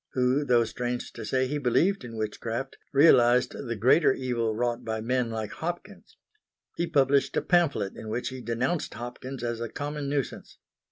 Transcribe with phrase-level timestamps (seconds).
[0.13, 4.99] who, though strange to say he believed in witchcraft, realised the greater evil wrought by
[4.99, 6.17] men like Hopkins.
[6.75, 10.57] He published a pamphlet in which he denounced Hopkins as a common nuisance.